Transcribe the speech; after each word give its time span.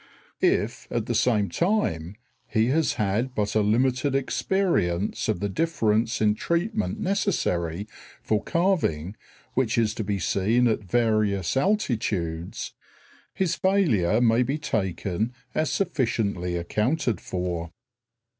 If 0.39 0.91
at 0.91 1.05
the 1.05 1.13
same 1.13 1.49
time 1.49 2.15
he 2.47 2.69
has 2.69 2.93
had 2.93 3.35
but 3.35 3.53
a 3.53 3.61
limited 3.61 4.15
experience 4.15 5.29
of 5.29 5.41
the 5.41 5.47
difference 5.47 6.19
in 6.21 6.33
treatment 6.33 6.99
necessary 6.99 7.87
for 8.23 8.43
carving 8.43 9.15
which 9.53 9.77
is 9.77 9.93
to 9.93 10.03
be 10.03 10.17
seen 10.17 10.67
at 10.67 10.79
various 10.83 11.55
altitudes, 11.55 12.73
his 13.31 13.53
failure 13.55 14.19
may 14.21 14.41
be 14.41 14.57
taken 14.57 15.33
as 15.53 15.69
sufficiently 15.71 16.55
accounted 16.57 17.21
for. 17.21 17.71